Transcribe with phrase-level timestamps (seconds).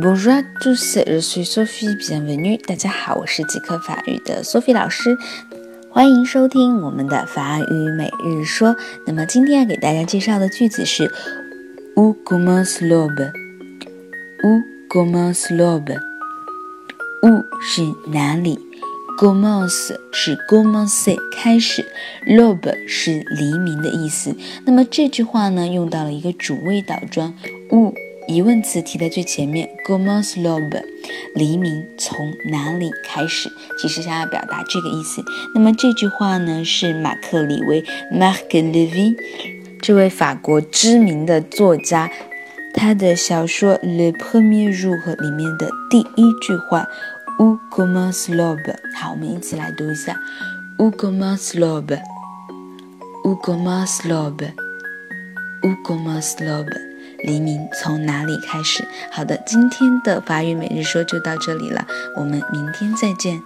[0.00, 1.96] Bonjour à tous, je suis Sophie.
[1.96, 2.60] Bienvenue.
[2.66, 5.16] 大家好，我是即刻法语的 Sophie 老师，
[5.90, 8.76] 欢迎收听我们的法语每日说。
[9.06, 11.10] 那么今天要给大家介绍的句子是
[11.96, 13.32] Où commence l'aube?
[14.42, 15.96] Où commence l'aube?
[17.22, 18.58] Où 是哪里
[19.16, 21.86] Gommes 是 commence 开始
[22.26, 24.36] ，Lobe 是黎明的意思。
[24.66, 27.32] 那么这句话呢，用到了一个主谓倒装
[27.70, 27.92] ，O。
[28.26, 30.82] 疑问词提在最前面，Gommes Lobe，
[31.34, 33.50] 黎明从哪里开始？
[33.78, 35.22] 其实想要表达这个意思。
[35.54, 39.14] 那么这句话呢，是马克·李维 （Marc Levy）
[39.82, 42.10] 这位法国知名的作家，
[42.72, 46.88] 他的小说《Le Premier Jour》里面的第一句话
[47.44, 48.74] ：Où commence l'aube？
[48.94, 50.18] 好，我们一起来读一下
[50.78, 56.72] ：Où commence l'aube？Où commence l'aube？Où commence l'aube？
[57.22, 58.88] 黎明从哪里开始？
[59.12, 63.38] 好的，今天的法语每日说就到这里了，我们明天再见。